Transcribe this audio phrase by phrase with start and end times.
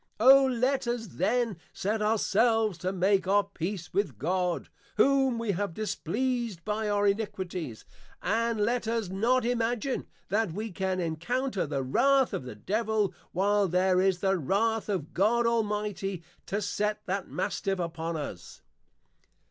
[0.19, 5.37] O let us then set our selves to make our peace with our God, whom
[5.37, 7.85] we have displeased by our iniquities:
[8.19, 13.67] and let us not imagine that we can encounter the Wrath of the Devil, while
[13.67, 18.63] there is the Wrath of God Almighty to set that Mastiff upon us.